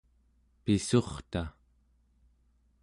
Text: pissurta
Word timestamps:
pissurta 0.63 1.43